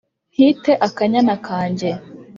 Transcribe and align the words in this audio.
nkite 0.33 0.71
akanyana 0.87 1.33
kanjye 1.47 1.89